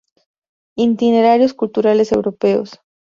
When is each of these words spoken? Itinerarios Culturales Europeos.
Itinerarios 0.79 1.53
Culturales 1.53 2.11
Europeos. 2.11 2.79